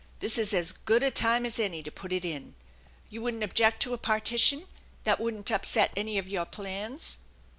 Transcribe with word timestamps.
This 0.19 0.39
is 0.39 0.51
as 0.51 0.71
good 0.71 1.03
a 1.03 1.11
time 1.11 1.45
as 1.45 1.59
any 1.59 1.83
to 1.83 1.91
put 1.91 2.11
it 2.11 2.25
in. 2.25 2.55
You 3.11 3.21
wouldn't 3.21 3.43
object 3.43 3.83
to 3.83 3.93
a 3.93 3.99
partition? 3.99 4.65
That 5.03 5.19
wouldn't 5.19 5.51
upset 5.51 5.91
any 5.95 6.17
of 6.17 6.27
your 6.27 6.45
plans 6.45 7.17